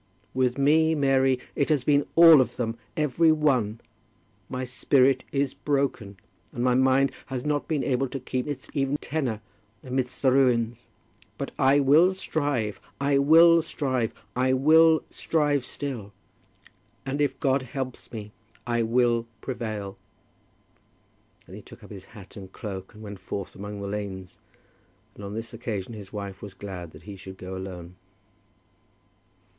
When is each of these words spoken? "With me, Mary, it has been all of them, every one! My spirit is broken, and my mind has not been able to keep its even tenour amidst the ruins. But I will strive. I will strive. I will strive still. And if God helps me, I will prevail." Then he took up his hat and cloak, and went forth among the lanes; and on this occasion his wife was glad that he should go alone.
"With 0.33 0.57
me, 0.57 0.95
Mary, 0.95 1.37
it 1.55 1.69
has 1.69 1.83
been 1.83 2.07
all 2.15 2.41
of 2.41 2.55
them, 2.55 2.75
every 2.97 3.31
one! 3.31 3.79
My 4.49 4.63
spirit 4.63 5.23
is 5.31 5.53
broken, 5.53 6.17
and 6.51 6.63
my 6.63 6.73
mind 6.73 7.11
has 7.27 7.45
not 7.45 7.67
been 7.67 7.83
able 7.83 8.07
to 8.07 8.19
keep 8.19 8.47
its 8.47 8.67
even 8.73 8.97
tenour 8.97 9.41
amidst 9.83 10.23
the 10.23 10.31
ruins. 10.31 10.87
But 11.37 11.51
I 11.59 11.79
will 11.81 12.15
strive. 12.15 12.79
I 12.99 13.19
will 13.19 13.61
strive. 13.61 14.11
I 14.35 14.53
will 14.53 15.03
strive 15.11 15.63
still. 15.63 16.13
And 17.05 17.21
if 17.21 17.39
God 17.39 17.61
helps 17.61 18.11
me, 18.11 18.31
I 18.65 18.81
will 18.81 19.27
prevail." 19.39 19.99
Then 21.45 21.57
he 21.57 21.61
took 21.61 21.83
up 21.83 21.91
his 21.91 22.05
hat 22.05 22.35
and 22.35 22.51
cloak, 22.51 22.95
and 22.95 23.03
went 23.03 23.19
forth 23.19 23.53
among 23.53 23.79
the 23.79 23.87
lanes; 23.87 24.39
and 25.13 25.23
on 25.23 25.35
this 25.35 25.53
occasion 25.53 25.93
his 25.93 26.11
wife 26.11 26.41
was 26.41 26.55
glad 26.55 26.89
that 26.93 27.03
he 27.03 27.15
should 27.15 27.37
go 27.37 27.55
alone. 27.55 27.97